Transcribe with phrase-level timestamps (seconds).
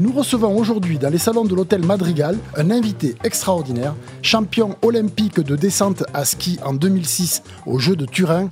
[0.00, 5.56] Nous recevons aujourd'hui dans les salons de l'hôtel Madrigal un invité extraordinaire, champion olympique de
[5.56, 8.48] descente à ski en 2006 aux Jeux de Turin,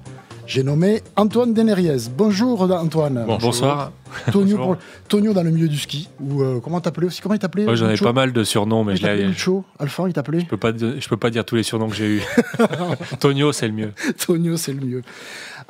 [0.48, 2.09] j'ai nommé Antoine Deneriez.
[2.16, 3.27] Bonjour Antoine.
[3.39, 3.92] Bonsoir.
[4.33, 6.09] Tonio, Tonio, dans le milieu du ski.
[6.20, 8.97] Ou euh, comment t'appelais aussi Comment il t'appelait J'en ai pas mal de surnoms, mais
[8.97, 9.06] je.
[9.06, 11.97] Lucho, Alpha, il t'appelait Je peux pas, je peux pas dire tous les surnoms que
[11.97, 12.23] j'ai eu.
[13.20, 13.92] Tonio, c'est le mieux.
[14.27, 15.03] Tonio, c'est le mieux.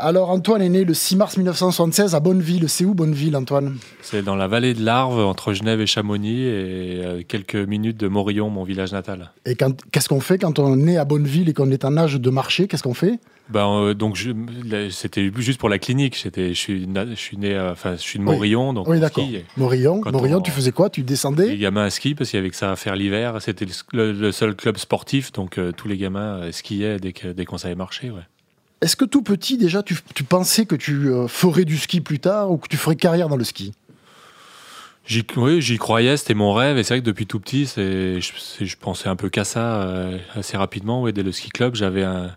[0.00, 2.68] Alors Antoine est né le 6 mars 1976 à Bonneville.
[2.68, 3.78] C'est où Bonneville, Antoine?
[4.00, 8.06] C'est dans la vallée de l'Arve, entre Genève et Chamonix, et euh, quelques minutes de
[8.06, 9.32] Morillon, mon village natal.
[9.44, 12.30] Et qu'est-ce qu'on fait quand on est à Bonneville et qu'on est en âge de
[12.30, 12.68] marcher?
[12.68, 13.18] Qu'est-ce qu'on fait?
[13.48, 14.18] Ben, euh, donc
[14.90, 16.16] c'était juste pour la clinique.
[16.22, 19.26] J'étais, je suis, je suis né, enfin, je suis de Morillon, donc oui, d'accord.
[19.56, 20.90] Morillon, Morillon, tu faisais quoi?
[20.90, 21.48] Tu descendais?
[21.48, 23.38] Les gamins à ski parce qu'il y avait que ça à faire l'hiver.
[23.40, 27.58] C'était le, seul club sportif, donc euh, tous les gamins euh, skiaient dès dès qu'on
[27.58, 28.10] savait marcher.
[28.10, 28.22] Ouais.
[28.80, 32.50] Est-ce que tout petit déjà, tu, tu pensais que tu ferais du ski plus tard
[32.50, 33.72] ou que tu ferais carrière dans le ski?
[35.04, 36.76] J'y, oui, j'y croyais, c'était mon rêve.
[36.76, 41.02] Et c'est vrai que depuis tout petit, je, pensais un peu qu'à ça assez rapidement.
[41.02, 42.36] Ouais, dès le ski club, j'avais un,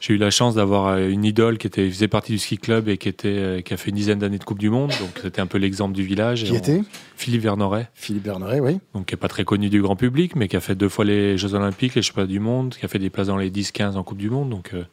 [0.00, 2.88] j'ai eu la chance d'avoir euh, une idole qui était, faisait partie du ski club
[2.88, 4.90] et qui, était, euh, qui a fait une dizaine d'années de Coupe du Monde.
[4.98, 6.44] Donc c'était un peu l'exemple du village.
[6.44, 6.82] Qui était?
[7.16, 7.90] Philippe Vernoret.
[7.94, 8.78] Philippe Vernoret, oui.
[8.94, 11.04] Donc qui n'est pas très connu du grand public, mais qui a fait deux fois
[11.04, 13.96] les Jeux Olympiques, les Championnats du Monde, qui a fait des places dans les 10-15
[13.96, 14.48] en Coupe du Monde.
[14.48, 14.84] Donc euh,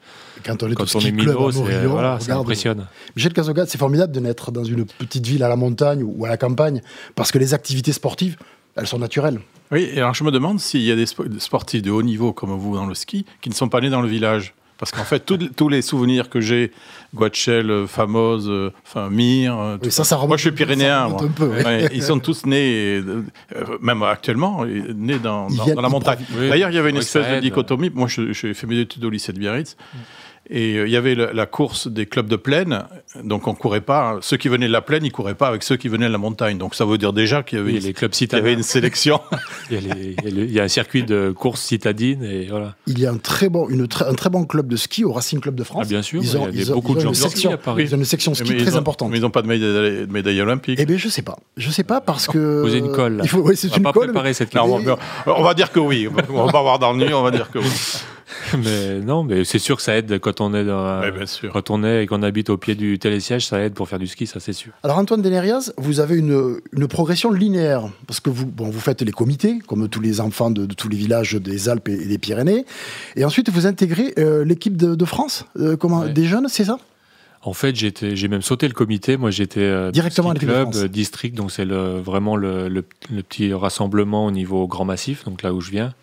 [0.44, 1.52] quand on est, quand on est minot,
[1.88, 2.86] voilà, ça impressionne.
[3.16, 6.28] Michel Cazogade, c'est formidable de naître dans une petite ville à la montagne ou à
[6.28, 6.82] la campagne,
[7.16, 8.36] parce que les activités sportives,
[8.76, 9.40] elles sont naturelles.
[9.72, 12.52] Oui, et alors je me demande s'il y a des sportifs de haut niveau comme
[12.52, 14.54] vous dans le ski qui ne sont pas nés dans le village.
[14.78, 15.26] Parce qu'en fait,
[15.56, 16.72] tous les souvenirs que j'ai,
[17.16, 21.10] Guachel, euh, Famose, euh, enfin Mir, euh, ça, ça moi je suis pyrénéen.
[21.92, 23.02] ils sont tous nés,
[23.82, 26.20] même actuellement, nés dans, la montagne.
[26.38, 27.90] D'ailleurs, il y avait une espèce de dichotomie.
[27.94, 29.76] Moi, j'ai fait mes études au lycée de Biarritz.
[29.76, 29.98] Mm.
[30.50, 32.84] Et euh, il y avait la, course des clubs de plaine,
[33.24, 34.18] donc on courait pas.
[34.22, 36.18] Ceux qui venaient de la plaine, ils couraient pas avec ceux qui venaient de la
[36.18, 36.58] montagne.
[36.58, 39.20] Donc ça veut dire déjà qu'il y avait, les clubs il y avait une sélection.
[39.72, 42.76] il, y a un circuit de course citadine et voilà.
[42.88, 45.40] Il y a un très bon, une un très bon club de ski au Racing
[45.40, 45.84] Club de France.
[45.86, 47.84] Ah bien sûr, ils ont, il y a beaucoup de gens une section, à Paris.
[47.84, 49.12] Ils ont une section ski très importante.
[49.12, 50.80] Mais ils n'ont pas de médaille, de médaille olympique.
[50.82, 52.62] Eh bien je sais pas, je sais pas parce que.
[52.62, 53.22] Vous avez une colle.
[53.24, 54.08] Il faut, oui, c'est une pas colle.
[54.08, 54.82] Préparer cette non,
[55.26, 56.08] on, va dire que oui.
[56.30, 57.66] On va pas voir dans le nu, on va dire que oui.
[58.64, 61.02] mais non, mais c'est sûr que ça aide quand on est dans,
[61.52, 64.08] quand on est et qu'on habite au pied du télésiège, ça aide pour faire du
[64.08, 64.72] ski, ça c'est sûr.
[64.84, 69.02] Alors Antoine Denerias, vous avez une, une, progression linéaire parce que vous, bon, vous faites
[69.02, 72.66] les comités comme tous les enfants de, tous les villages des Alpes et, des Pyrénées,
[73.16, 76.78] et ensuite vous intégrez euh, l'équipe de, France, euh, comment, des jeunes, c'est ça?
[77.44, 79.16] En fait, j'ai même sauté le comité.
[79.16, 84.32] Moi, j'étais euh, directement club district, donc c'est le, vraiment le, le, petit rassemblement au
[84.32, 85.94] niveau Grand Massif, donc là où je viens.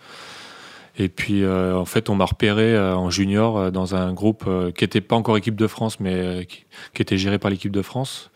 [0.96, 4.44] Et puis, euh, en fait, on m'a repéré euh, en junior euh, dans un groupe
[4.76, 7.82] qui n'était pas encore équipe de France, mais qui, qui, était géré par l'équipe de
[7.82, 8.30] France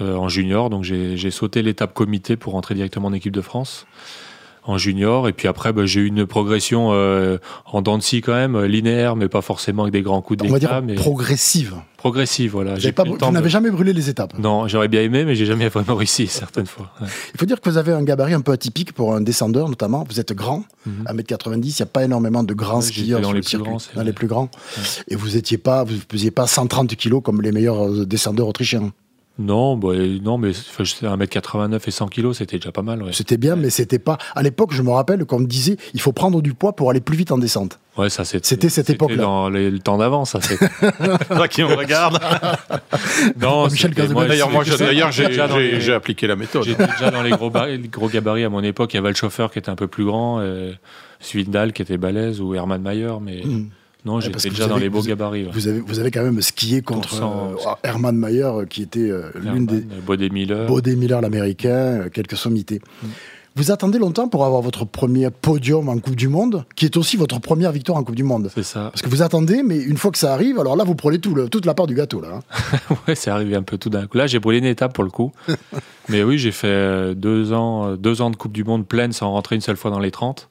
[0.00, 0.70] en junior.
[0.70, 3.86] Donc, j'ai sauté l'étape comité pour rentrer directement en équipe de France
[4.64, 5.28] en junior.
[5.28, 8.60] Et puis après, bah, j'ai eu une progression euh, en dents de scie quand même,
[8.62, 10.50] linéaire, mais pas forcément avec des grands coups d'éclat.
[10.50, 10.94] On va dire mais...
[10.94, 11.74] progressive.
[11.96, 12.74] Progressive, voilà.
[12.74, 16.26] Vous, n'avez jamais brûlé les étapes Non, j'aurais bien aimé, mais j'ai jamais vraiment réussi,
[16.26, 16.90] certaines fois.
[17.00, 20.04] Il faut dire que vous avez un gabarit un peu atypique pour un descendeur, notamment.
[20.08, 20.64] Vous êtes grand,
[21.06, 23.78] 1m90, il n'y a pas énormément de grands skieurs dans, sur les, le plus grands,
[23.94, 24.50] dans les plus grands.
[25.06, 28.92] Et vous étiez pas, vous pesiez pas 130 kilos comme les meilleurs euh, descendeurs autrichiens.
[29.38, 33.02] Non, bah, non, mais 1m89 et 100 kg, c'était déjà pas mal.
[33.12, 34.18] C'était bien, mais c'était pas.
[34.34, 37.00] À l'époque, je me rappelle qu'on me disait il faut prendre du poids pour aller
[37.00, 37.78] plus vite en descente.
[37.96, 39.16] Ouais, ça c'était cette époque-là.
[39.16, 40.40] dans le temps d'avant, ça.
[40.42, 40.58] C'est
[41.48, 42.18] qui me regarde.
[43.40, 46.64] non, Michel D'ailleurs, moi, d'ailleurs, j'ai appliqué la méthode.
[46.64, 48.92] J'étais déjà dans les gros, gros, gabarits à mon époque.
[48.92, 50.72] Il y avait le chauffeur qui était un peu plus grand, euh,
[51.20, 53.42] Svindal qui était balèze ou Hermann Mayer, mais.
[53.42, 53.68] Hmm.
[54.04, 55.48] Non, j'étais déjà dans les beaux gabarits.
[55.52, 59.30] Vous, avez, vous avez quand même skié contre euh, Hermann Mayer, euh, qui était euh,
[59.36, 59.80] l'une des.
[59.80, 60.66] Bodé Miller.
[60.66, 62.80] Bodé Miller, l'américain, quelques sommités.
[63.02, 63.06] Mm.
[63.54, 67.18] Vous attendez longtemps pour avoir votre premier podium en Coupe du Monde, qui est aussi
[67.18, 68.50] votre première victoire en Coupe du Monde?
[68.52, 68.90] C'est ça.
[68.90, 71.34] Parce que vous attendez, mais une fois que ça arrive, alors là, vous prenez tout
[71.48, 72.22] toute la part du gâteau.
[72.22, 72.94] Là, hein.
[73.06, 74.16] ouais, c'est arrivé un peu tout d'un coup.
[74.16, 75.32] Là, j'ai brûlé une étape pour le coup.
[76.08, 79.54] mais oui, j'ai fait deux ans, deux ans de Coupe du Monde pleine sans rentrer
[79.54, 80.48] une seule fois dans les 30.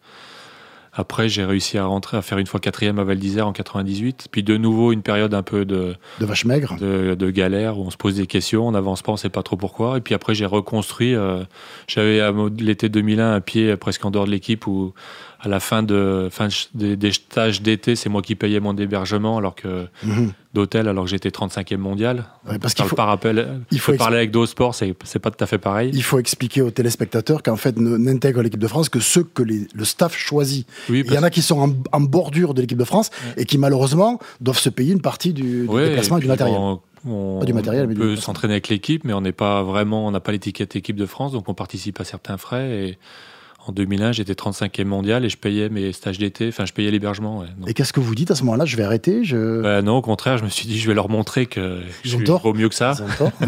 [0.93, 4.27] Après, j'ai réussi à rentrer, à faire une fois quatrième à Val d'Isère en 98.
[4.29, 5.95] Puis de nouveau, une période un peu de.
[6.19, 6.75] De vache maigre.
[6.77, 9.43] De, galère, où on se pose des questions, on n'avance pas, on ne sait pas
[9.43, 9.97] trop pourquoi.
[9.97, 11.15] Et puis après, j'ai reconstruit.
[11.15, 11.43] Euh,
[11.87, 12.21] j'avais
[12.57, 14.93] l'été 2001 un pied presque en dehors de l'équipe où
[15.43, 19.55] à la fin, de, fin des, stages d'été, c'est moi qui payais mon hébergement alors
[19.55, 20.33] que mhm.
[20.53, 22.25] d'hôtel, alors que j'étais 35e mondial.
[22.61, 25.43] parce qu'il faut, par appel, il faut parler avec d'autres sports, c'est, c'est pas tout
[25.43, 25.89] à fait pareil.
[25.93, 29.85] Il faut expliquer aux téléspectateurs qu'en fait, n'intègre l'équipe de France que ceux que le
[29.85, 30.67] staff choisit.
[30.89, 34.19] il y en a qui sont en, bordure de l'équipe de France et qui malheureusement
[34.41, 36.57] doivent se payer une partie du, déplacement et du matériel.
[37.03, 40.11] On, pas du matériel, on peut s'entraîner avec l'équipe, mais on n'est pas vraiment, on
[40.11, 42.97] n'a pas l'étiquette équipe de France, donc on participe à certains frais et
[43.67, 47.43] en 2001, j'étais 35e mondial et je payais mes stages d'été, enfin je payais l'hébergement.
[47.67, 49.61] Et qu'est-ce que vous dites à ce moment-là Je vais arrêter je...
[49.61, 52.17] Bah, non, au contraire, je me suis dit, je vais leur montrer que je suis
[52.53, 52.93] mieux que ça.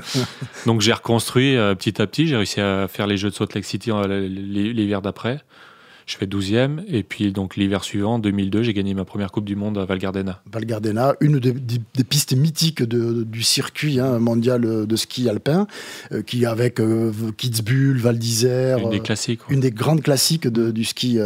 [0.66, 3.54] Donc j'ai reconstruit euh, petit à petit, j'ai réussi à faire les Jeux de Salt
[3.56, 5.40] Lake City euh, l'hiver d'après
[6.06, 6.84] je fais 12e.
[6.88, 10.00] Et puis, donc, l'hiver suivant, 2002, j'ai gagné ma première Coupe du Monde à Val
[10.00, 10.42] Gardena.
[10.52, 11.54] Val Gardena, une des,
[12.04, 15.68] pistes mythiques du circuit hein, mondial de ski alpin,
[16.12, 18.80] euh, qui, avec euh, Kitzbühel, Val d'Isère.
[18.80, 19.42] Une des euh, classiques.
[19.50, 21.20] Une des grandes classiques du ski.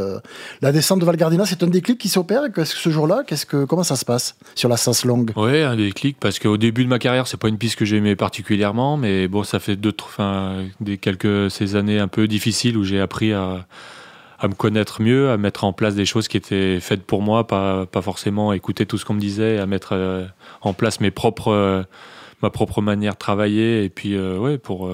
[0.62, 3.84] La descente de Val Gardena, c'est un déclic qui s'opère ce jour-là Qu'est-ce que, Comment
[3.84, 5.32] ça se passe sur la Sas longue?
[5.36, 8.16] Oui, un déclic, parce qu'au début de ma carrière, c'est pas une piste que j'aimais
[8.16, 12.84] particulièrement, mais bon, ça fait deux, enfin, des quelques ces années un peu difficiles où
[12.84, 13.66] j'ai appris à
[14.40, 17.48] à me connaître mieux, à mettre en place des choses qui étaient faites pour moi,
[17.48, 20.26] pas, pas forcément écouter tout ce qu'on me disait, à mettre euh,
[20.62, 21.84] en place euh,
[22.42, 23.84] ma propre manière de travailler.
[23.84, 24.90] Et puis, euh, ouais, pour.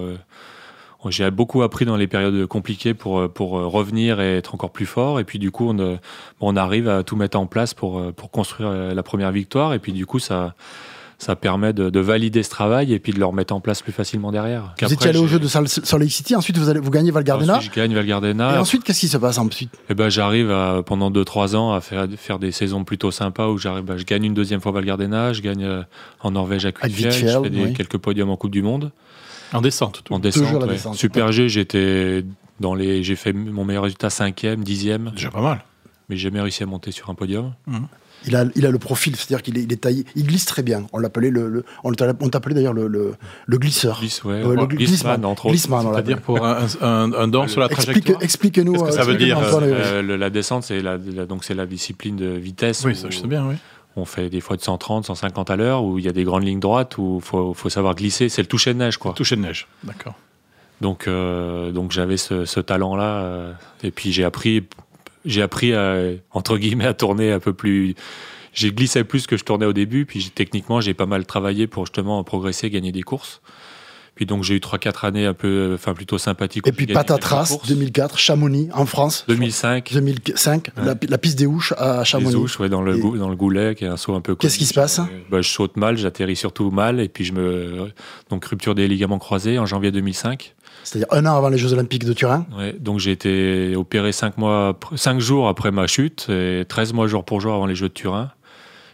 [1.09, 5.19] j'ai beaucoup appris dans les périodes compliquées pour, pour revenir et être encore plus fort.
[5.19, 5.99] Et puis, du coup, on,
[6.39, 9.73] on arrive à tout mettre en place pour, pour construire la première victoire.
[9.73, 10.55] Et puis, du coup, ça
[11.17, 14.31] ça permet de, valider ce travail et puis de le remettre en place plus facilement
[14.31, 14.75] derrière.
[14.81, 17.23] Vous étiez allé au jeu de Salt Lake City, ensuite vous, allez, vous gagnez Val
[17.23, 18.55] Gardena Je gagne Val Gardena.
[18.55, 19.71] Et ensuite, qu'est-ce qui se passe ensuite?
[19.89, 20.53] Eh ben, J'arrive
[20.85, 24.25] pendant 2-3 ans à faire, faire des saisons plutôt sympas où j'arrive, bah, je gagne
[24.25, 25.83] une deuxième fois Val Gardena, je gagne euh,
[26.21, 28.91] en Norvège à Kvitfjell, je fais quelques podiums en Coupe du Monde.
[29.53, 32.25] En descente, En descente, Super G, j'étais
[32.59, 35.13] dans les, j'ai fait mon meilleur résultat 5e, 10e.
[35.13, 35.63] Déjà pas mal.
[36.09, 37.53] Mais j'ai jamais réussi à monter sur un podium.
[37.67, 37.77] Mmh
[38.25, 40.63] il a, il a le profil, c'est-à-dire qu'il est, il est, taillé, il glisse très
[40.63, 40.87] bien.
[40.93, 43.15] On l'appelait le, on t'appelait d'ailleurs le, le,
[43.45, 43.99] le, glisseur.
[43.99, 45.57] Glisse, ouais, le glissman, entre autres.
[45.57, 48.21] C'est-à-dire pour un, un, un dent sur la trajectoire.
[48.21, 48.73] Explique-nous.
[48.73, 52.27] Qu'est-ce que ça veut dire euh, La descente, c'est la, donc c'est la discipline de
[52.27, 52.83] vitesse.
[52.85, 53.55] Oui, ça je sais bien, oui.
[53.95, 56.43] On fait des fois de 130, 150 à l'heure, où il y a des grandes
[56.43, 58.27] lignes droites, où il faut, faut, savoir glisser.
[58.27, 59.13] C'est le toucher de neige, quoi.
[59.13, 60.15] Toucher de neige, d'accord.
[60.81, 63.03] Donc, euh, donc j'avais ce, ce talent-là.
[63.03, 63.53] Euh,
[63.83, 64.63] et puis j'ai appris,
[65.25, 65.97] j'ai appris à,
[66.31, 67.95] entre guillemets à tourner un peu plus
[68.53, 70.05] j'ai glissé plus que je tournais au début.
[70.05, 73.41] Puis techniquement, j'ai pas mal travaillé pour justement progresser, gagner des courses.
[74.15, 76.67] Puis donc j'ai eu 3-4 années un peu, enfin plutôt sympathiques.
[76.67, 79.25] Et puis Patatras, 2004, Chamonix en France.
[79.27, 79.91] 2005.
[79.91, 82.29] 2005, la, piste des Houches à Chamonix.
[82.33, 84.35] Les Houches, ouais, dans le, dans le Goulet, qui est un saut un peu.
[84.35, 84.99] Qu'est-ce qui se passe?
[85.31, 87.91] bah, Je saute mal, j'atterris surtout mal, et puis je me.
[88.29, 90.55] Donc rupture des ligaments croisés en janvier 2005.
[90.83, 92.45] C'est-à-dire un an avant les Jeux Olympiques de Turin?
[92.57, 97.07] Ouais, Donc j'ai été opéré 5 mois, 5 jours après ma chute, et 13 mois
[97.07, 98.31] jour pour jour avant les Jeux de Turin.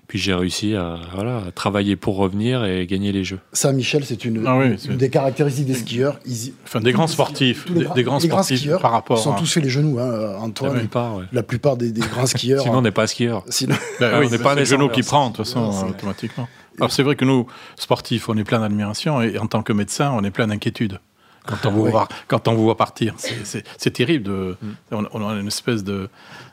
[0.10, 3.40] Puis j'ai réussi à, voilà, travailler pour revenir et gagner les Jeux.
[3.54, 4.60] Ça, Michel, c'est une, ah
[4.90, 6.20] des caractéristiques des skieurs.
[6.64, 7.72] enfin, des grands sportifs.
[7.72, 9.20] des, grands, sportifs skieurs par rapport.
[9.20, 10.74] Ils sont tous fait les genoux, hein, Antoine.
[10.74, 12.64] La plupart, la plupart des, grands skieurs.
[12.64, 13.44] Sinon, on n'est pas skieur.
[13.50, 13.76] Sinon...
[14.00, 16.50] Ben on n'est pas les genoux qui prend, de toute façon, automatiquement.
[16.80, 17.46] Alors, c'est vrai que nous,
[17.76, 21.00] sportifs, on est plein d'admiration et en tant que médecin, on est plein d'inquiétude.
[21.46, 24.24] Quand on, vous voit, quand on vous voit partir, c'est terrible.
[24.24, 25.08] De, mm.
[25.14, 26.10] on, a une espèce de,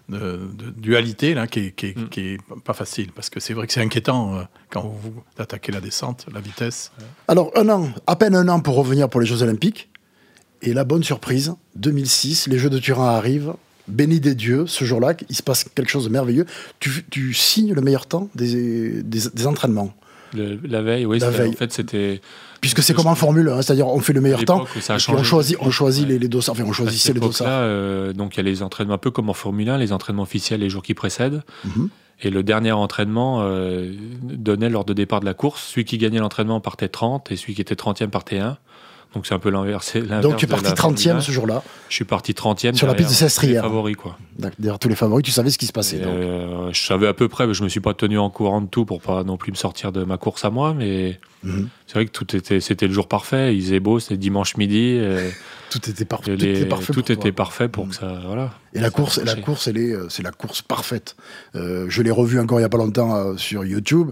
[0.08, 2.08] de, dualité là, qui n'est mm.
[2.08, 5.80] qui, pas facile, parce que c'est vrai que c'est inquiétant euh, quand vous attaquez la
[5.80, 6.92] descente, la vitesse.
[7.28, 9.88] Alors, un an, à peine un an pour revenir pour les Jeux Olympiques,
[10.62, 13.54] et la bonne surprise, 2006, les Jeux de Turin arrivent,
[13.88, 16.46] béni des dieux, ce jour-là, il se passe quelque chose de merveilleux.
[16.80, 19.94] Tu, tu signes le meilleur temps des, des, entraînements.
[20.34, 21.18] La veille, oui.
[21.18, 21.50] La veille.
[21.50, 22.20] En fait, c'était
[22.60, 24.64] Puisque c'est comme en Formule, hein, c'est-à-dire on fait le meilleur temps,
[25.08, 27.46] on choisit, on choisit les, les dossards, enfin on choisissait les dossards.
[27.50, 30.22] Euh, donc il y a les entraînements un peu comme en Formule 1, les entraînements
[30.22, 31.42] officiels les jours qui précèdent.
[31.64, 31.88] Mhm.
[32.22, 33.92] Et le dernier entraînement euh,
[34.22, 37.54] donnait lors de départ de la course, celui qui gagnait l'entraînement partait 30 et celui
[37.54, 38.56] qui était 30e partait 1.
[39.16, 39.96] Donc c'est un peu l'inverse.
[40.20, 42.74] Donc tu es parti 30e ce jour-là Je suis parti 30e.
[42.74, 43.62] Sur la piste de Sestrière.
[43.62, 44.18] favoris, quoi.
[44.58, 46.02] Derrière tous les favoris, tu savais ce qui se passait.
[46.02, 48.66] Euh, je savais à peu près, mais je me suis pas tenu en courant de
[48.66, 50.74] tout pour pas non plus me sortir de ma course à moi.
[50.74, 51.70] Mais mhm.
[51.86, 53.56] c'est vrai que tout était, c'était le jour parfait.
[53.56, 55.00] Il faisait beau, c'était dimanche midi.
[55.70, 56.36] tout était, parfait.
[56.36, 56.92] tout était parfait.
[56.92, 57.90] Tout était parfait pour mhm.
[57.92, 58.20] que ça.
[58.26, 58.50] Voilà.
[58.76, 61.16] Et la course, la course, elle est, euh, c'est la course parfaite.
[61.54, 64.10] Euh, je l'ai revu encore il y a pas longtemps sur YouTube.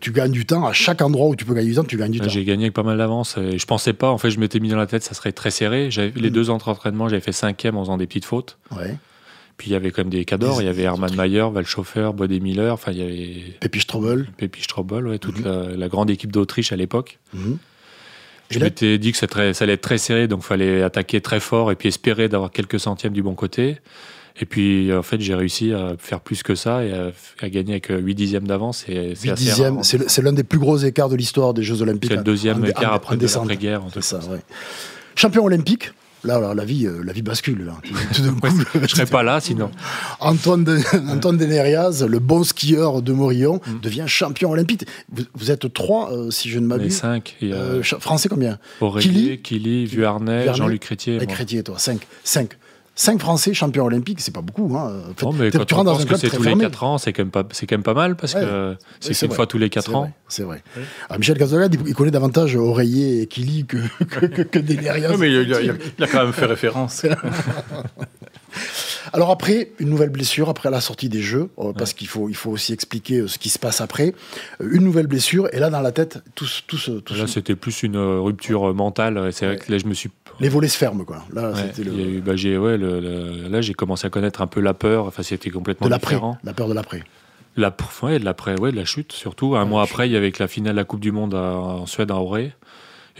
[0.00, 1.84] tu gagnes du temps à chaque endroit où tu peux gagner du temps.
[1.84, 2.28] Tu gagnes du temps.
[2.28, 3.36] J'ai gagné avec pas mal d'avance.
[3.38, 4.10] Je pensais pas.
[4.10, 5.90] En fait, je m'étais mis dans la tête, ça serait très serré.
[5.90, 6.30] Les mhm.
[6.30, 8.58] deux autres entraînements, j'avais fait cinquième en faisant des petites fautes.
[8.74, 8.96] Ouais.
[9.56, 10.62] puis il y avait quand même des cadors.
[10.62, 12.72] Il y avait Hermann Mayer, Valschoffer, Bodé Miller.
[12.72, 13.56] Enfin, il y avait.
[13.60, 14.26] Pépi Strobel.
[14.36, 15.74] Pépi Strobel, ouais, toute mhm.
[15.76, 17.18] la, grande équipe d'Autriche à l'époque.
[17.34, 17.58] Mhm.
[18.50, 19.26] Je m'étais dit que ça,
[19.60, 22.78] allait être très serré, donc il fallait attaquer très fort et puis espérer d'avoir quelques
[22.78, 23.78] centièmes du bon côté.
[24.40, 27.88] Et puis, en fait, j'ai réussi à faire plus que ça et à, gagner avec
[27.90, 28.84] 8 dixièmes d'avance.
[28.86, 32.10] 8 dixièmes, c'est l'un des plus gros écarts de l'histoire des Jeux Olympiques.
[32.10, 34.20] C'est le deuxième écart après, guerre ça,
[35.14, 35.92] Champion olympique,
[36.24, 37.64] Là, la vie, euh, la vie bascule.
[37.64, 37.76] Là.
[38.14, 38.48] Tout d'un coup,
[38.82, 39.70] je serais pas là sinon.
[40.20, 40.78] Antoine, de,
[41.10, 43.80] Antoine Deneriaz, le bon skieur de Morillon, mm.
[43.80, 44.84] devient champion olympique.
[45.34, 46.96] Vous, êtes trois, euh, si je ne m'abuse.
[46.96, 47.36] cinq.
[47.42, 48.58] Euh, français combien?
[49.00, 51.16] Kili, Kili Vuarnet, Jean-Luc Crétier.
[51.20, 52.06] Et Crétier, toi, cinq.
[52.22, 52.56] cinq.
[52.94, 54.76] 5 Français champions olympiques, c'est pas beaucoup.
[54.76, 54.92] Hein.
[55.22, 57.22] non, mais quand tu rentres dans un club c'est tous les 4 ans, c'est quand,
[57.22, 60.12] même pas, quand même pas mal parce que c'est une fois tous les 4 ans.
[60.28, 60.62] C'est vrai.
[61.08, 64.58] Ah, Michel Cazolade, il connaît davantage Oreiller et Kili que, que, que,
[65.18, 67.06] mais il, a, quand même fait référence.
[69.12, 72.34] Alors après, une nouvelle blessure, après la sortie des Jeux, euh, parce qu'il faut, il
[72.34, 74.14] faut aussi expliquer euh, ce qui se passe après.
[74.60, 77.82] Euh, une nouvelle blessure, et là, dans la tête, tout, tout, tout Là, c'était plus
[77.82, 79.32] une rupture mentale.
[79.32, 81.24] C'est vrai que là, je me suis les volets se ferment, quoi.
[81.32, 81.52] Là,
[82.24, 85.06] bah, j'ai, ouais, là, j'ai commencé à connaître un peu la peur.
[85.06, 86.38] Enfin, c'était complètement de différent.
[86.42, 87.04] La peur de l'après.
[87.56, 89.56] La, ouais, de l'après, ouais, de la chute surtout.
[89.56, 92.10] Un mois après, il y avait la finale de la Coupe du Monde en Suède
[92.10, 92.54] à Auré.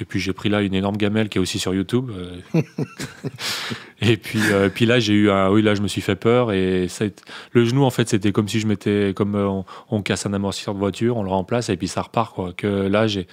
[0.01, 2.11] Et puis j'ai pris là une énorme gamelle qui est aussi sur YouTube.
[2.11, 2.63] Euh.
[4.01, 6.53] et puis, euh, puis là j'ai eu un, oui là je me suis fait peur
[6.53, 7.05] et ça,
[7.53, 10.33] le genou en fait c'était comme si je m'étais comme euh, on, on, casse un
[10.33, 12.53] amortisseur de voiture, on le remplace et puis ça repart quoi.
[12.57, 13.27] Que là j'ai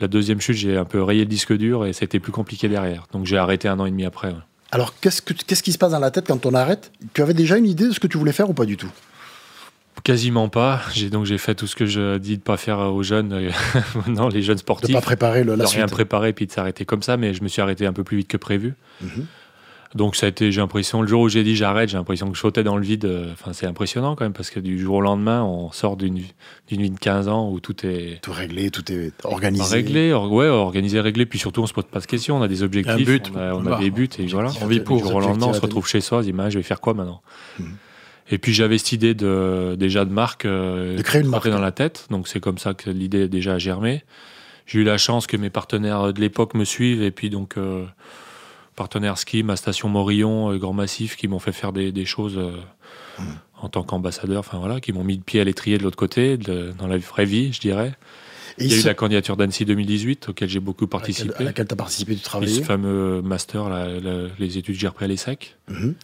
[0.00, 3.06] la deuxième chute, j'ai un peu rayé le disque dur et c'était plus compliqué derrière.
[3.12, 4.32] Donc j'ai arrêté un an et demi après.
[4.72, 6.92] Alors qu'est-ce, qu'est-ce qui se passe dans la tête quand on arrête?
[7.12, 8.90] Tu avais déjà une idée de ce que tu voulais faire ou pas du tout?
[10.04, 10.82] Quasiment pas.
[10.92, 13.50] J'ai donc j'ai fait tout ce que je dis de pas faire aux jeunes,
[14.06, 14.88] non les jeunes sportifs.
[14.88, 17.42] De pas préparer le, la de rien préparer puis de s'arrêter comme ça, mais je
[17.42, 18.74] me suis arrêté un peu plus vite que prévu.
[19.02, 19.26] Mhm.
[19.94, 22.36] Donc ça a été, j'ai l'impression, le jour où j'ai dit j'arrête, j'ai l'impression que
[22.36, 23.04] je sautais dans le vide.
[23.06, 26.18] Euh, enfin, c'est impressionnant quand même parce que du jour au lendemain, on sort d'une
[26.70, 29.74] vie de 15 ans où tout est tout réglé, tout est organisé.
[29.74, 31.26] Réglé, ouais, organisé, réglé.
[31.26, 33.66] Puis surtout, on se pose pas de questions, on a des objectifs, on a, on
[33.66, 34.52] a des buts et voilà.
[34.62, 34.98] On vit pour.
[34.98, 36.80] Du jour au lendemain, on se retrouve chez soi, on se dit, je vais faire
[36.80, 37.20] quoi maintenant?
[37.58, 37.64] Hmm.
[38.30, 41.60] Et puis j'avais cette idée de, déjà de marque, euh, de créer une marque dans
[41.60, 42.06] la tête.
[42.10, 44.04] Donc c'est comme ça que l'idée déjà a germé.
[44.66, 47.56] J'ai eu la chance que mes partenaires de l'époque me suivent et puis donc.
[47.56, 47.84] Euh,
[48.80, 52.52] partenaires ski, ma station Morillon, euh, Grand Massif, qui m'ont fait faire des, choses euh,
[53.18, 53.24] hmm.
[53.60, 56.38] en tant qu'ambassadeur, enfin voilà, qui m'ont mis le pied à l'étrier de l'autre côté,
[56.38, 57.92] dans la vraie vie, je dirais.
[58.58, 61.32] Il y a eu la candidature d'Annecy 2018, auquel j'ai beaucoup participé.
[61.36, 63.68] À laquelle tu as participé, tu travaillais Ce fameux master,
[64.38, 65.56] les études que j'ai repris à l'ESSEC.
[65.68, 65.94] Mhm.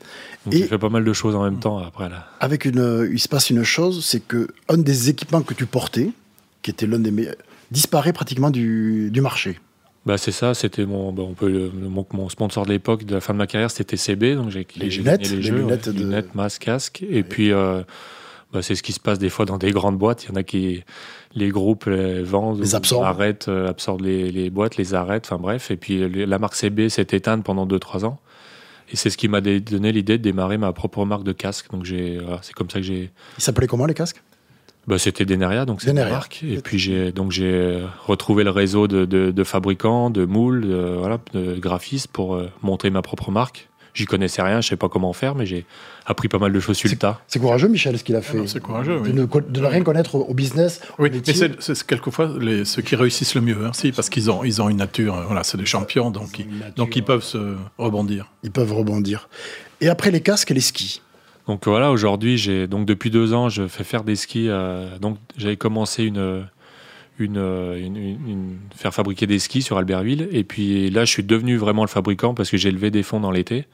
[0.50, 2.08] j'ai fait pas mal de choses en même temps après.
[2.08, 2.30] Là.
[2.40, 6.10] Avec une, il se passe une chose, c'est que un des équipements que tu portais,
[6.62, 7.34] qui était l'un des meilleurs,
[7.70, 9.58] disparaît pratiquement du marché.
[10.06, 13.32] Bah c'est ça, c'était mon, bah, on peut, mon, sponsor de l'époque, de la fin
[13.32, 15.98] de ma carrière, c'était CB, donc j'ai les lunettes, les, jeux, lunettes, de...
[15.98, 17.82] lunettes, masque, casque, et puis euh,
[18.56, 20.24] bah, c'est ce qui se passe des fois dans des grandes boîtes.
[20.24, 20.82] Il y en a qui,
[21.34, 25.36] les groupes les vendent, les absorbent, arrêtent, euh, absorbent les, les, boîtes, les arrêtent, enfin
[25.36, 25.70] bref.
[25.70, 28.18] Et puis la marque CB s'est éteinte pendant 2-3 ans.
[28.90, 31.70] Et c'est ce qui m'a donné l'idée de démarrer ma propre marque de casque.
[31.70, 33.10] Donc j'ai, c'est comme ça que j'ai.
[33.36, 34.22] Il s'appelait comment les casques?
[34.86, 36.42] Bah, c'était Deneria, donc c'est une marque.
[36.42, 41.20] Et puis j'ai donc j'ai retrouvé le réseau de, de, fabricants, de moules, de, voilà,
[41.34, 43.68] de graphistes pour euh, monter ma propre marque.
[43.96, 45.64] J'y connaissais rien, je sais pas comment faire, mais j'ai
[46.04, 47.18] appris pas mal de choses sur le tas.
[47.28, 48.40] C'est courageux, Michel, ce qu'il a fait.
[48.42, 49.10] Ah c'est courageux, oui.
[49.10, 50.82] De ne, rien connaître au business.
[50.98, 51.22] Oui, mais
[51.58, 54.68] c'est quelquefois les, ceux qui réussissent le mieux, hein, si, parce qu'ils ont, ils ont
[54.68, 58.30] une nature, euh, voilà, c'est des champions, donc, ils, donc ils peuvent se rebondir.
[58.42, 59.30] Ils peuvent rebondir.
[59.80, 61.00] Et après les casques et les skis
[61.46, 64.48] donc voilà, aujourd'hui, j'ai donc depuis deux ans, je fais faire des skis.
[64.48, 66.44] Euh, donc j'avais commencé une,
[67.18, 71.88] une, faire fabriquer des skis sur Albertville, et puis là, je suis devenu vraiment le
[71.88, 73.66] fabricant parce que j'ai levé des fonds dans l'été.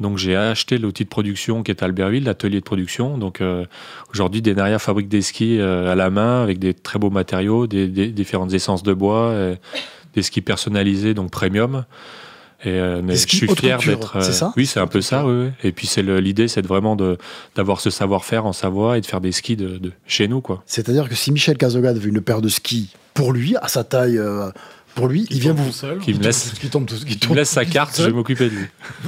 [0.00, 3.16] Donc j'ai acheté l'outil de production qui est à Albertville, l'atelier de production.
[3.16, 3.64] Donc euh,
[4.12, 7.88] aujourd'hui, Denaria fabrique des skis euh, à la main avec des très beaux matériaux, des,
[7.88, 9.34] des différentes essences de bois,
[10.14, 11.84] des skis personnalisés, donc premium.
[12.64, 14.22] Et, euh, mais je suis fier d'être.
[14.22, 15.26] c'est ça Oui, c'est un peu ça.
[15.26, 16.96] Oui, Et puis c'est l'idée, c'est vraiment
[17.54, 20.62] d'avoir ce savoir-faire en Savoie et de faire des skis de, chez nous, quoi.
[20.66, 24.18] C'est-à-dire que si Michel Cazogade veut une paire de skis pour lui, à sa taille.
[24.18, 24.50] Euh,
[24.94, 25.98] pour lui, il, vient vous seul.
[25.98, 28.66] Qui me laisse, qui tombe, qui me laisse sa carte, je vais m'occuper de lui.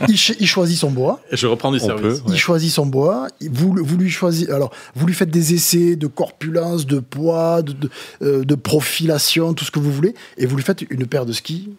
[0.09, 1.23] il, choisit son bois.
[1.31, 2.23] Et je reprends du service.
[2.29, 3.29] Il choisit son bois.
[3.51, 4.53] Vous, vous lui choisissez.
[4.53, 7.91] Alors, vous lui faites des essais de corpulence, de poids, de, de,
[8.21, 11.33] euh, de profilation, tout ce que vous voulez, et vous lui faites une paire de
[11.33, 11.71] skis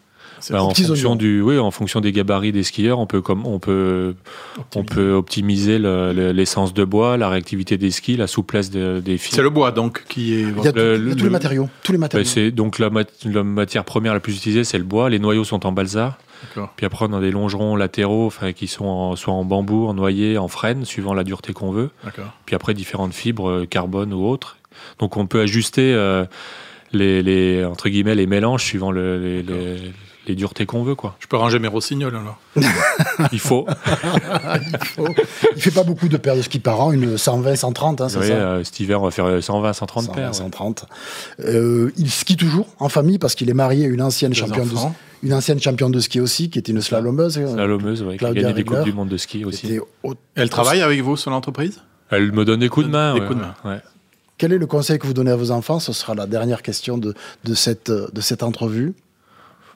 [0.50, 3.58] bah, en, fonction du, oui, en fonction des gabarits des skieurs, on peut, comme, on
[3.58, 4.14] peut,
[4.58, 4.76] optimiser.
[4.76, 5.78] on peut optimiser
[6.32, 9.34] l'essence de bois, la réactivité des skis, la souplesse des fils.
[9.34, 10.40] C'est le bois donc qui est.
[10.40, 11.68] Il y a, tous les matériaux.
[11.82, 12.26] Tous les matériaux.
[12.26, 12.90] c'est donc la,
[13.24, 15.10] la, matière première la plus utilisée, c'est le bois.
[15.10, 16.18] Les noyaux sont en balsa.
[16.76, 20.48] Puis après, on a des longerons latéraux qui sont soit en bambou, en noyer, en
[20.48, 21.90] frêne, suivant la dureté qu'on veut.
[22.46, 24.56] Puis après, différentes fibres, euh, carbone ou autres.
[24.98, 26.24] Donc on peut ajuster euh,
[26.92, 29.92] les, entre guillemets, les mélanges suivant les, les
[30.34, 30.94] duretés qu'on veut.
[30.94, 31.16] Quoi.
[31.20, 32.38] Je peux ranger mes rossignols alors
[33.32, 33.66] Il faut.
[34.54, 35.08] il faut.
[35.56, 38.18] Il fait pas beaucoup de paires de ski par an, une 120, 130, hein, c'est
[38.20, 40.34] ça euh, Cet hiver, on va faire 120, 130 120, paires.
[40.34, 40.86] 130.
[41.40, 44.74] Euh, il skie toujours en famille parce qu'il est marié à une ancienne championne de
[45.22, 47.38] une ancienne championne de ski aussi, qui était une slalomeuse.
[47.38, 49.78] Euh, slalomeuse, oui, qui a gagné des Coupes du Monde de ski aussi.
[50.34, 51.80] Elle travaille avec vous sur l'entreprise?
[52.10, 53.14] Elle me donne des coups de main.
[53.14, 53.54] Des coups de main.
[53.64, 53.80] Ouais.
[54.40, 55.78] Quel est le conseil que vous donnez à vos enfants?
[55.80, 58.94] Ce sera la dernière question de, de, cette, de cette entrevue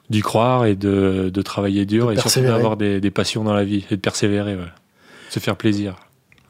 [0.09, 3.63] d'y croire et de, de travailler dur et surtout d'avoir des, des, passions dans la
[3.63, 4.57] vie et de persévérer,
[5.29, 5.95] se faire plaisir.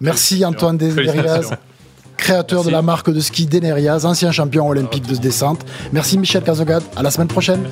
[0.01, 1.51] Merci Antoine Desnerias,
[2.17, 5.65] créateur de la marque de ski Denerias, ancien champion olympique de descente.
[5.93, 7.63] Merci Michel Cazogade, à la semaine prochaine.